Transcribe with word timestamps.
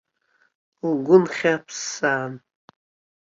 Лгәы 0.91 1.17
нхьаԥсаан. 1.21 2.33